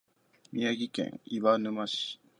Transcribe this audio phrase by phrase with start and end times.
[0.51, 2.19] 宮城県岩沼市